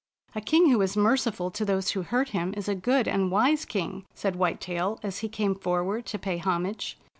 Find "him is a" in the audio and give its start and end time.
2.29-2.73